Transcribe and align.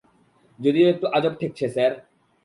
যদিও 0.59 0.87
একটু 0.89 1.05
আজব 1.17 1.33
ঠেকছে, 1.39 1.65
স্যার। 1.75 1.91